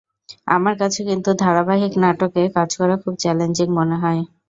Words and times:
আমার 0.47 0.75
কাছে 0.81 0.99
কিন্তু 1.09 1.29
ধারাবাহিক 1.41 1.93
নাটকে 2.03 2.41
কাজ 2.55 2.69
করা 2.79 2.95
খুব 3.03 3.13
চ্যালেঞ্জিং 3.23 3.67
মনে 3.79 3.95
হয়। 4.03 4.21